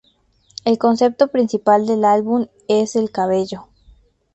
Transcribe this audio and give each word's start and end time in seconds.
El 0.65 0.79
concepto 0.79 1.27
principal 1.27 1.85
del 1.85 2.05
álbum 2.05 2.47
es 2.67 2.95
el 2.95 3.11
cabello. 3.11 3.67